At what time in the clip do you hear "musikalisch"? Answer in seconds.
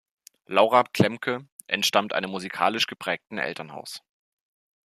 2.31-2.87